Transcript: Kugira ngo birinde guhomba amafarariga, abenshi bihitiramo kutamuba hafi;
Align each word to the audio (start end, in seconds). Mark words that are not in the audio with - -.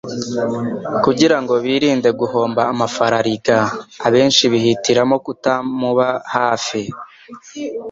Kugira 1.03 1.37
ngo 1.41 1.53
birinde 1.63 2.09
guhomba 2.19 2.61
amafarariga, 2.71 3.57
abenshi 4.07 4.43
bihitiramo 4.51 5.15
kutamuba 5.25 6.07
hafi; 6.35 6.81